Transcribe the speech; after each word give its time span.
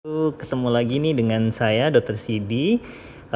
Ketemu 0.00 0.72
lagi 0.72 0.96
nih 0.96 1.12
dengan 1.12 1.52
saya 1.52 1.92
Dr. 1.92 2.16
Sidi. 2.16 2.80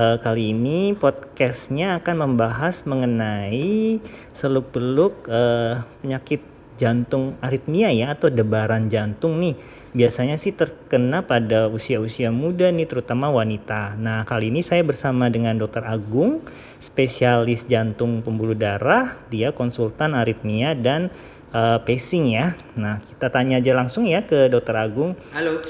Uh, 0.00 0.16
kali 0.16 0.56
ini 0.56 0.96
podcastnya 0.96 2.00
akan 2.00 2.24
membahas 2.24 2.88
mengenai 2.88 4.00
seluk-beluk 4.32 5.28
uh, 5.28 5.84
penyakit 6.00 6.40
jantung 6.80 7.36
aritmia 7.44 7.92
ya 7.92 8.16
atau 8.16 8.32
debaran 8.32 8.88
jantung 8.88 9.44
nih. 9.44 9.60
Biasanya 9.92 10.40
sih 10.40 10.56
terkena 10.56 11.20
pada 11.28 11.68
usia-usia 11.68 12.32
muda 12.32 12.72
nih 12.72 12.88
terutama 12.88 13.28
wanita. 13.28 14.00
Nah 14.00 14.24
kali 14.24 14.48
ini 14.48 14.64
saya 14.64 14.80
bersama 14.88 15.28
dengan 15.28 15.60
Dr. 15.60 15.84
Agung, 15.84 16.40
spesialis 16.80 17.68
jantung 17.68 18.24
pembuluh 18.24 18.56
darah. 18.56 19.20
Dia 19.28 19.52
konsultan 19.52 20.16
aritmia 20.16 20.72
dan 20.72 21.12
uh, 21.54 21.78
pacing 21.86 22.34
ya. 22.34 22.58
Nah 22.74 22.98
kita 23.00 23.30
tanya 23.30 23.62
aja 23.62 23.72
langsung 23.72 24.04
ya 24.04 24.26
ke 24.26 24.50
Dr. 24.50 24.74
Agung. 24.74 25.14
Halo, 25.30 25.62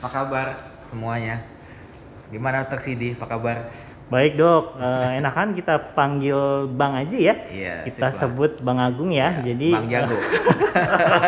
apa 0.00 0.08
kabar 0.08 0.46
semuanya? 0.80 1.44
Gimana 2.32 2.64
Dr. 2.64 2.80
Sidi, 2.80 3.14
apa 3.14 3.28
kabar? 3.28 3.68
Baik 4.06 4.38
dok, 4.38 4.78
uh, 4.78 5.18
enakan 5.18 5.50
kita 5.50 5.94
panggil 5.98 6.70
Bang 6.70 6.94
aja 6.94 7.18
ya. 7.18 7.34
Iya. 7.50 7.74
Kita 7.86 8.14
sebut 8.14 8.62
Bang 8.62 8.78
Agung 8.78 9.10
ya. 9.10 9.42
ya 9.42 9.52
jadi 9.52 9.68
Bang 9.74 9.90
Jago. 9.90 10.16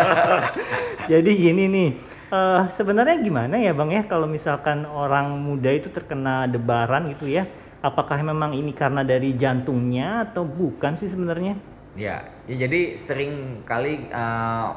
jadi 1.10 1.30
gini 1.34 1.66
nih, 1.66 1.90
uh, 2.30 2.70
sebenarnya 2.70 3.18
gimana 3.18 3.58
ya 3.58 3.74
Bang 3.74 3.90
ya 3.90 4.06
kalau 4.06 4.30
misalkan 4.30 4.86
orang 4.86 5.42
muda 5.42 5.74
itu 5.74 5.90
terkena 5.90 6.46
debaran 6.46 7.10
gitu 7.10 7.26
ya? 7.26 7.50
Apakah 7.82 8.22
memang 8.22 8.54
ini 8.54 8.70
karena 8.74 9.02
dari 9.02 9.34
jantungnya 9.34 10.30
atau 10.30 10.46
bukan 10.46 10.94
sih 10.94 11.10
sebenarnya? 11.10 11.58
Ya, 11.98 12.22
ya 12.46 12.54
jadi 12.54 12.94
sering 12.94 13.66
kali 13.66 14.06
uh, 14.14 14.70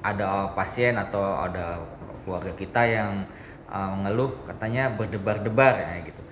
ada 0.00 0.56
pasien 0.56 0.96
atau 0.96 1.20
ada 1.44 1.84
keluarga 2.24 2.56
kita 2.56 2.82
yang 2.88 3.28
uh, 3.68 3.92
mengeluh 3.92 4.32
katanya 4.48 4.88
berdebar-debar 4.88 5.84
ya 5.84 6.00
gitu. 6.00 6.22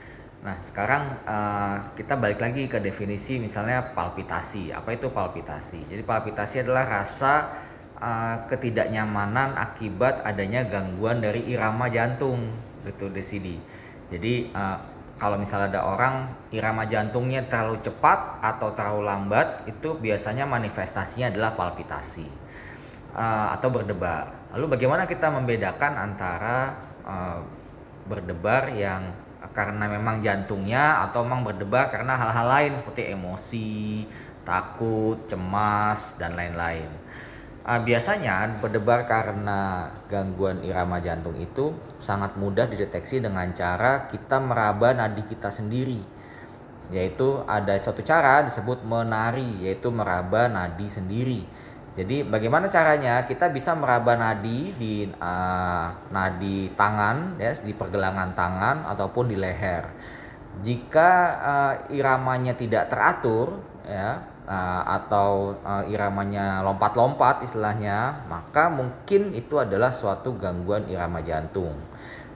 Nah 0.41 0.57
sekarang 0.65 1.21
uh, 1.29 1.93
kita 1.93 2.17
balik 2.17 2.41
lagi 2.41 2.65
ke 2.73 2.81
definisi 2.81 3.37
misalnya 3.37 3.93
palpitasi. 3.93 4.73
Apa 4.73 4.97
itu 4.97 5.13
palpitasi? 5.13 5.93
Jadi 5.93 6.01
palpitasi 6.01 6.65
adalah 6.65 7.05
rasa 7.05 7.61
uh, 8.01 8.49
ketidaknyamanan 8.49 9.61
akibat 9.61 10.25
adanya 10.25 10.65
gangguan 10.65 11.21
dari 11.21 11.45
irama 11.53 11.93
jantung 11.93 12.49
gitu 12.89 13.13
sini. 13.21 13.61
Jadi 14.09 14.57
uh, 14.57 14.94
kalau 15.15 15.39
misalnya 15.39 15.79
ada 15.79 15.83
orang 15.87 16.15
irama 16.51 16.91
jantungnya 16.91 17.47
terlalu 17.47 17.79
cepat 17.79 18.43
atau 18.43 18.75
terlalu 18.75 19.07
lambat 19.07 19.63
itu 19.71 19.95
biasanya 19.95 20.43
manifestasinya 20.43 21.31
adalah 21.31 21.55
palpitasi 21.55 22.27
uh, 23.15 23.55
atau 23.55 23.69
berdebar. 23.71 24.51
Lalu 24.55 24.75
bagaimana 24.75 25.07
kita 25.07 25.31
membedakan 25.31 25.93
antara 25.99 26.75
uh, 27.07 27.39
berdebar 28.11 28.75
yang 28.75 29.15
karena 29.55 29.87
memang 29.87 30.19
jantungnya 30.19 31.07
atau 31.07 31.23
memang 31.23 31.47
berdebar 31.47 31.95
karena 31.95 32.19
hal-hal 32.19 32.47
lain 32.51 32.73
seperti 32.75 33.15
emosi, 33.15 34.03
takut, 34.43 35.31
cemas 35.31 36.19
dan 36.19 36.35
lain-lain. 36.35 36.91
Uh, 37.65 37.81
biasanya 37.81 38.61
berdebar 38.61 39.09
karena 39.09 39.89
gangguan 40.05 40.61
irama 40.61 41.01
jantung 41.01 41.33
itu 41.41 41.73
sangat 41.97 42.37
mudah 42.37 42.69
dideteksi 42.69 43.25
dengan 43.25 43.57
cara 43.57 44.05
kita 44.13 44.37
meraba 44.37 44.93
nadi 44.93 45.25
kita 45.25 45.49
sendiri. 45.49 46.05
Yaitu 46.93 47.41
ada 47.49 47.73
suatu 47.81 48.05
cara 48.05 48.45
disebut 48.45 48.85
menari, 48.85 49.65
yaitu 49.65 49.89
meraba 49.89 50.45
nadi 50.45 50.93
sendiri. 50.93 51.41
Jadi 51.97 52.29
bagaimana 52.29 52.69
caranya? 52.69 53.25
Kita 53.25 53.49
bisa 53.49 53.73
meraba 53.73 54.13
nadi 54.13 54.77
di 54.77 55.09
uh, 55.09 55.89
nadi 56.13 56.69
tangan, 56.77 57.41
ya, 57.41 57.57
di 57.57 57.73
pergelangan 57.73 58.37
tangan 58.37 58.77
ataupun 58.93 59.33
di 59.33 59.41
leher. 59.41 59.89
Jika 60.61 61.11
uh, 61.41 61.75
iramanya 61.89 62.53
tidak 62.61 62.93
teratur, 62.93 63.57
ya, 63.89 64.34
uh, 64.45 64.83
atau 65.01 65.57
uh, 65.65 65.85
iramanya 65.89 66.61
lompat-lompat 66.65 67.45
istilahnya, 67.45 68.25
maka 68.29 68.69
mungkin 68.69 69.33
itu 69.33 69.57
adalah 69.61 69.91
suatu 69.91 70.37
gangguan 70.37 70.89
irama 70.89 71.25
jantung. 71.25 71.77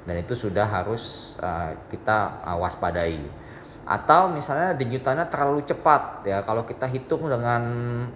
Dan 0.08 0.24
itu 0.24 0.32
sudah 0.32 0.64
harus 0.64 1.36
uh, 1.40 1.76
kita 1.92 2.40
uh, 2.44 2.56
waspadai. 2.56 3.20
Atau 3.88 4.32
misalnya 4.32 4.76
denyutannya 4.76 5.28
terlalu 5.32 5.64
cepat 5.64 6.24
ya. 6.28 6.44
Kalau 6.44 6.64
kita 6.64 6.84
hitung 6.88 7.28
dengan 7.28 7.62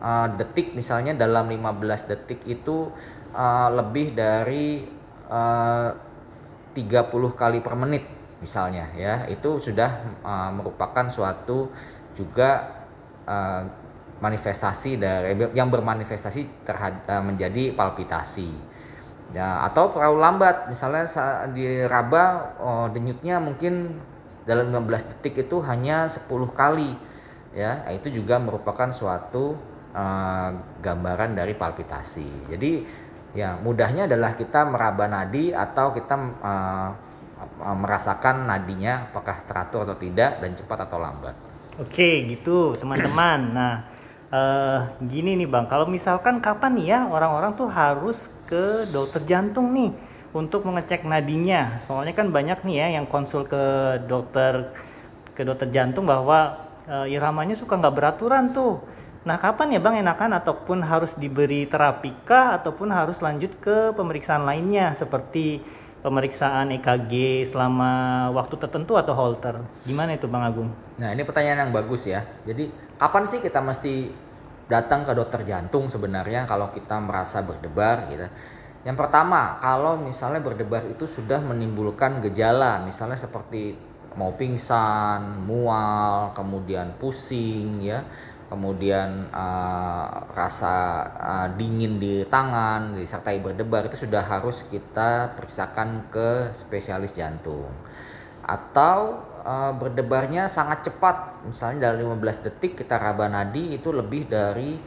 uh, 0.00 0.28
detik 0.36 0.76
misalnya 0.76 1.16
dalam 1.16 1.48
15 1.48 2.12
detik 2.12 2.44
itu 2.44 2.92
uh, 3.32 3.68
lebih 3.72 4.12
dari 4.12 4.84
uh, 5.32 5.88
30 6.76 7.12
kali 7.36 7.60
per 7.64 7.76
menit 7.76 8.04
misalnya 8.40 8.92
ya. 8.96 9.24
Itu 9.28 9.60
sudah 9.60 10.20
uh, 10.24 10.50
merupakan 10.52 11.08
suatu 11.08 11.72
juga 12.12 12.84
uh, 13.24 13.81
manifestasi 14.22 15.02
dari 15.02 15.34
yang 15.58 15.66
bermanifestasi 15.66 16.62
terhadap 16.62 17.02
eh, 17.10 17.22
menjadi 17.22 17.62
palpitasi. 17.74 18.50
Ya 19.34 19.66
atau 19.66 19.90
terlalu 19.90 20.18
lambat. 20.22 20.70
Misalnya 20.70 21.10
saat 21.10 21.50
diraba 21.50 22.54
oh, 22.62 22.86
denyutnya 22.86 23.42
mungkin 23.42 23.98
dalam 24.46 24.70
15 24.70 25.10
detik 25.18 25.50
itu 25.50 25.58
hanya 25.66 26.06
10 26.06 26.30
kali. 26.54 26.94
Ya 27.52 27.82
itu 27.90 28.08
juga 28.08 28.40
merupakan 28.40 28.88
suatu 28.88 29.60
uh, 29.92 30.50
gambaran 30.80 31.36
dari 31.36 31.52
palpitasi. 31.52 32.48
Jadi 32.48 32.72
ya 33.36 33.60
mudahnya 33.60 34.08
adalah 34.08 34.32
kita 34.32 34.64
meraba 34.68 35.04
nadi 35.04 35.52
atau 35.52 35.92
kita 35.92 36.16
uh, 36.40 36.90
merasakan 37.76 38.48
nadinya 38.48 39.12
apakah 39.12 39.44
teratur 39.44 39.84
atau 39.84 39.96
tidak 40.00 40.40
dan 40.40 40.56
cepat 40.56 40.88
atau 40.88 40.96
lambat. 40.96 41.36
Oke 41.80 42.24
gitu 42.28 42.72
teman-teman. 42.76 43.40
Nah 43.52 43.74
uh, 44.32 44.88
gini 45.04 45.36
nih 45.36 45.46
bang, 45.46 45.68
kalau 45.68 45.86
misalkan 45.86 46.40
kapan 46.40 46.80
ya 46.80 46.98
orang-orang 47.06 47.52
tuh 47.54 47.68
harus 47.68 48.32
ke 48.48 48.88
dokter 48.88 49.22
jantung 49.28 49.70
nih 49.76 49.92
untuk 50.32 50.64
mengecek 50.64 51.04
nadinya. 51.04 51.76
Soalnya 51.78 52.16
kan 52.16 52.32
banyak 52.32 52.64
nih 52.64 52.76
ya 52.80 52.86
yang 53.00 53.06
konsul 53.06 53.44
ke 53.44 53.62
dokter 54.08 54.72
ke 55.36 55.44
dokter 55.44 55.68
jantung 55.68 56.08
bahwa 56.08 56.56
uh, 56.88 57.06
iramanya 57.06 57.54
suka 57.54 57.76
nggak 57.76 57.94
beraturan 57.94 58.50
tuh. 58.56 58.80
Nah 59.22 59.38
kapan 59.38 59.78
ya 59.78 59.80
bang 59.80 60.02
enakan 60.02 60.34
ataupun 60.42 60.82
harus 60.82 61.14
diberi 61.14 61.70
terapi 61.70 62.10
kah 62.26 62.58
ataupun 62.58 62.90
harus 62.90 63.22
lanjut 63.22 63.54
ke 63.62 63.94
pemeriksaan 63.94 64.42
lainnya 64.42 64.98
seperti 64.98 65.62
pemeriksaan 66.02 66.74
EKG 66.82 67.46
selama 67.46 68.26
waktu 68.34 68.58
tertentu 68.58 68.98
atau 68.98 69.14
holter? 69.14 69.62
Gimana 69.86 70.18
itu 70.18 70.26
Bang 70.26 70.42
Agung? 70.42 70.74
Nah 70.98 71.14
ini 71.14 71.22
pertanyaan 71.22 71.70
yang 71.70 71.72
bagus 71.72 72.10
ya. 72.10 72.26
Jadi 72.42 72.74
kapan 73.02 73.26
sih 73.26 73.42
kita 73.42 73.58
mesti 73.58 74.14
datang 74.70 75.02
ke 75.02 75.10
dokter 75.10 75.42
jantung 75.42 75.90
sebenarnya 75.90 76.46
kalau 76.46 76.70
kita 76.70 77.02
merasa 77.02 77.42
berdebar 77.42 78.06
gitu? 78.06 78.30
Yang 78.86 78.96
pertama, 78.98 79.58
kalau 79.58 79.98
misalnya 79.98 80.38
berdebar 80.38 80.86
itu 80.86 81.06
sudah 81.06 81.42
menimbulkan 81.42 82.22
gejala, 82.22 82.82
misalnya 82.82 83.18
seperti 83.18 83.74
mau 84.14 84.34
pingsan, 84.38 85.42
mual, 85.46 86.34
kemudian 86.34 86.94
pusing 86.98 87.82
ya, 87.82 88.06
kemudian 88.50 89.30
uh, 89.30 90.28
rasa 90.34 90.74
uh, 91.16 91.48
dingin 91.58 91.96
di 91.96 92.26
tangan 92.28 92.98
disertai 92.98 93.40
berdebar 93.40 93.88
itu 93.88 94.04
sudah 94.06 94.20
harus 94.20 94.66
kita 94.68 95.32
periksakan 95.38 96.12
ke 96.12 96.52
spesialis 96.52 97.16
jantung 97.16 97.72
atau 98.42 99.24
uh, 99.42 99.72
berdebarnya 99.76 100.48
sangat 100.48 100.90
cepat 100.90 101.46
misalnya 101.46 101.92
dalam 101.92 102.16
15 102.18 102.46
detik 102.48 102.78
kita 102.78 102.96
raba 102.96 103.28
nadi 103.28 103.76
itu 103.76 103.90
lebih 103.92 104.30
dari 104.30 104.78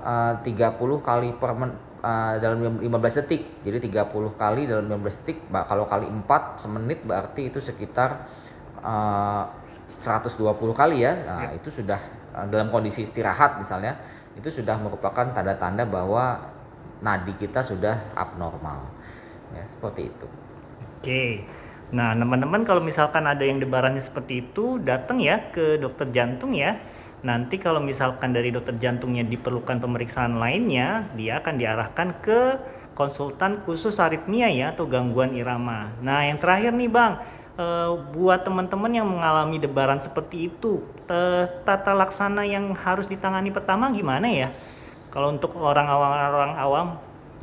uh, 0.00 0.40
30 0.40 0.78
kali 1.02 1.28
per 1.36 1.52
men, 1.54 1.70
uh, 2.02 2.34
dalam 2.38 2.80
15 2.80 3.18
detik 3.20 3.62
jadi 3.66 3.78
30 3.78 4.10
kali 4.34 4.70
dalam 4.70 4.86
15 4.88 5.18
detik 5.22 5.38
kalau 5.50 5.84
kali 5.90 6.06
4 6.06 6.62
semenit 6.62 7.02
berarti 7.02 7.50
itu 7.50 7.58
sekitar 7.58 8.26
uh, 8.80 9.44
120 10.00 10.40
kali 10.72 11.04
ya 11.04 11.12
nah, 11.26 11.50
ya. 11.50 11.60
itu 11.60 11.70
sudah 11.70 12.24
Eh, 12.34 12.46
dalam 12.50 12.74
kondisi 12.74 13.06
istirahat 13.06 13.62
misalnya 13.62 13.94
itu 14.34 14.50
sudah 14.50 14.74
merupakan 14.82 15.30
tanda-tanda 15.30 15.86
bahwa 15.86 16.42
nadi 16.98 17.30
kita 17.38 17.62
sudah 17.62 18.10
abnormal 18.18 18.90
ya 19.54 19.62
seperti 19.70 20.10
itu. 20.10 20.26
Oke. 20.98 21.46
Nah, 21.94 22.10
teman-teman 22.10 22.66
kalau 22.66 22.82
misalkan 22.82 23.22
ada 23.30 23.46
yang 23.46 23.62
debarannya 23.62 24.02
seperti 24.02 24.42
itu, 24.42 24.82
datang 24.82 25.22
ya 25.22 25.54
ke 25.54 25.78
dokter 25.78 26.10
jantung 26.10 26.50
ya. 26.50 26.74
Nanti 27.22 27.56
kalau 27.56 27.78
misalkan 27.78 28.34
dari 28.34 28.50
dokter 28.50 28.74
jantungnya 28.76 29.22
diperlukan 29.22 29.78
pemeriksaan 29.78 30.36
lainnya, 30.36 31.06
dia 31.14 31.38
akan 31.38 31.54
diarahkan 31.54 32.08
ke 32.18 32.40
konsultan 32.98 33.62
khusus 33.62 33.96
aritmia 34.02 34.50
ya 34.50 34.74
atau 34.74 34.90
gangguan 34.90 35.38
irama. 35.38 35.94
Nah, 36.02 36.26
yang 36.26 36.42
terakhir 36.42 36.74
nih 36.74 36.90
Bang, 36.90 37.22
uh, 37.56 37.94
buat 38.10 38.42
teman-teman 38.42 38.90
yang 38.90 39.06
mengalami 39.06 39.62
debaran 39.62 40.02
seperti 40.02 40.50
itu, 40.50 40.82
tata 41.62 41.94
laksana 41.94 42.42
yang 42.42 42.74
harus 42.74 43.06
ditangani 43.06 43.54
pertama 43.54 43.88
gimana 43.94 44.26
ya? 44.26 44.50
Kalau 45.14 45.30
untuk 45.30 45.54
orang 45.54 45.86
awam 45.86 46.10
orang 46.10 46.54
awam? 46.58 46.88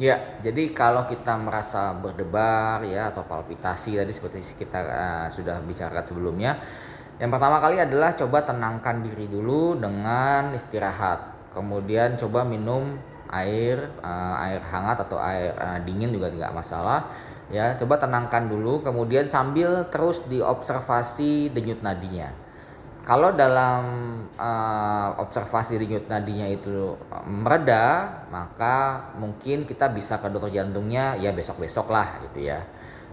Ya, 0.01 0.41
jadi 0.41 0.73
kalau 0.73 1.05
kita 1.05 1.37
merasa 1.37 1.93
berdebar 1.93 2.81
ya 2.81 3.13
atau 3.13 3.21
palpitasi 3.21 4.01
tadi 4.01 4.09
seperti 4.09 4.65
kita 4.65 4.79
uh, 4.81 5.27
sudah 5.29 5.61
bicarakan 5.61 6.01
sebelumnya, 6.01 6.57
yang 7.21 7.29
pertama 7.29 7.61
kali 7.61 7.77
adalah 7.77 8.17
coba 8.17 8.41
tenangkan 8.41 9.05
diri 9.05 9.29
dulu 9.29 9.77
dengan 9.77 10.57
istirahat. 10.57 11.53
Kemudian 11.53 12.17
coba 12.17 12.41
minum 12.41 12.97
air 13.29 13.93
uh, 14.01 14.41
air 14.41 14.65
hangat 14.65 15.05
atau 15.05 15.21
air 15.21 15.53
uh, 15.53 15.77
dingin 15.85 16.09
juga 16.09 16.33
tidak 16.33 16.49
masalah. 16.49 17.05
Ya, 17.53 17.77
coba 17.77 18.01
tenangkan 18.01 18.49
dulu 18.49 18.81
kemudian 18.81 19.29
sambil 19.29 19.85
terus 19.93 20.25
diobservasi 20.25 21.53
denyut 21.53 21.85
nadinya. 21.85 22.33
Kalau 23.01 23.33
dalam 23.33 23.81
uh, 24.37 25.09
observasi 25.17 25.81
denyut 25.81 26.05
nadinya 26.05 26.45
itu 26.45 26.93
mereda, 27.25 28.21
maka 28.29 29.09
mungkin 29.17 29.65
kita 29.65 29.89
bisa 29.89 30.21
ke 30.21 30.29
dokter 30.29 30.61
jantungnya 30.61 31.17
ya 31.17 31.33
besok-besok 31.33 31.89
lah 31.89 32.21
gitu 32.29 32.45
ya. 32.45 32.61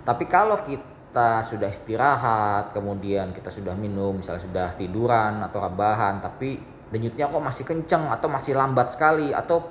Tapi 0.05 0.29
kalau 0.29 0.61
kita 0.61 0.99
kita 1.09 1.41
sudah 1.41 1.73
istirahat, 1.73 2.77
kemudian 2.77 3.33
kita 3.33 3.49
sudah 3.49 3.73
minum, 3.73 4.21
misalnya 4.21 4.45
sudah 4.45 4.69
tiduran 4.77 5.41
atau 5.41 5.57
rebahan, 5.65 6.21
tapi 6.21 6.61
denyutnya 6.93 7.33
kok 7.33 7.41
masih 7.41 7.65
kenceng 7.65 8.13
atau 8.13 8.29
masih 8.29 8.53
lambat 8.53 8.93
sekali 8.93 9.33
atau 9.33 9.65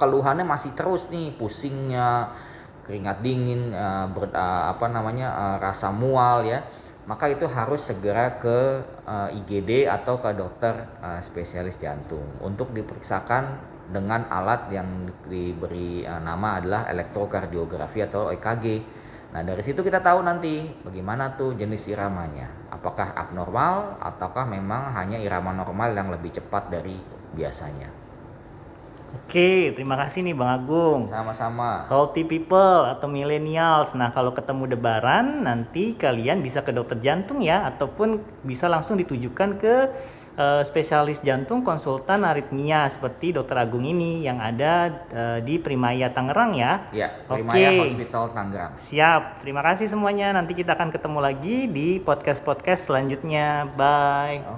keluhannya 0.00 0.40
masih 0.48 0.72
terus 0.72 1.12
nih, 1.12 1.36
pusingnya, 1.36 2.32
keringat 2.80 3.20
dingin, 3.20 3.76
uh, 3.76 4.08
ber, 4.08 4.32
uh, 4.32 4.72
apa 4.72 4.88
namanya 4.88 5.36
uh, 5.36 5.56
rasa 5.60 5.92
mual 5.92 6.48
ya, 6.48 6.64
maka 7.04 7.28
itu 7.28 7.44
harus 7.44 7.84
segera 7.84 8.40
ke 8.40 8.80
uh, 9.04 9.28
IGD 9.28 9.84
atau 9.88 10.20
ke 10.20 10.32
dokter 10.32 10.88
uh, 11.04 11.20
spesialis 11.20 11.76
jantung 11.76 12.24
untuk 12.40 12.72
diperiksakan 12.72 13.72
dengan 13.92 14.24
alat 14.32 14.72
yang 14.72 15.12
diberi 15.28 16.08
uh, 16.08 16.20
nama 16.20 16.60
adalah 16.60 16.88
elektrokardiografi 16.88 18.00
atau 18.04 18.32
EKG 18.32 18.66
Nah 19.34 19.42
dari 19.42 19.66
situ 19.66 19.82
kita 19.82 19.98
tahu 19.98 20.22
nanti 20.22 20.62
bagaimana 20.86 21.34
tuh 21.34 21.58
jenis 21.58 21.90
iramanya. 21.90 22.70
Apakah 22.70 23.18
abnormal 23.18 23.98
ataukah 23.98 24.46
memang 24.46 24.94
hanya 24.94 25.18
irama 25.18 25.50
normal 25.50 25.90
yang 25.90 26.14
lebih 26.14 26.38
cepat 26.38 26.70
dari 26.70 27.02
biasanya. 27.34 28.03
Oke, 29.14 29.70
terima 29.78 29.94
kasih 29.94 30.26
nih 30.26 30.34
Bang 30.34 30.50
Agung. 30.50 31.06
Sama-sama. 31.06 31.86
Healthy 31.86 32.26
people 32.26 32.82
atau 32.90 33.06
millennials. 33.06 33.94
Nah, 33.94 34.10
kalau 34.10 34.34
ketemu 34.34 34.74
debaran 34.74 35.46
nanti 35.46 35.94
kalian 35.94 36.42
bisa 36.42 36.66
ke 36.66 36.74
dokter 36.74 36.98
jantung 36.98 37.38
ya 37.38 37.62
ataupun 37.70 38.18
bisa 38.42 38.66
langsung 38.66 38.98
ditujukan 38.98 39.54
ke 39.62 39.74
uh, 40.38 40.62
spesialis 40.66 41.22
jantung 41.22 41.62
konsultan 41.62 42.26
aritmia 42.26 42.90
seperti 42.90 43.34
Dokter 43.34 43.58
Agung 43.58 43.86
ini 43.86 44.26
yang 44.26 44.42
ada 44.42 45.06
uh, 45.14 45.38
di 45.40 45.58
Primaya 45.62 46.10
Tangerang 46.10 46.52
ya. 46.54 46.90
Iya, 46.90 47.08
Primaya 47.26 47.68
okay. 47.70 47.80
Hospital 47.86 48.24
Tangerang. 48.34 48.72
Siap. 48.76 49.22
Terima 49.40 49.62
kasih 49.62 49.86
semuanya. 49.90 50.34
Nanti 50.34 50.52
kita 50.58 50.74
akan 50.74 50.90
ketemu 50.90 51.18
lagi 51.22 51.56
di 51.70 52.02
podcast-podcast 52.02 52.90
selanjutnya. 52.90 53.70
Bye. 53.78 54.44